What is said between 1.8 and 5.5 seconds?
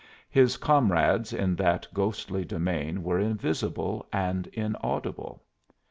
ghostly domain were invisible and inaudible.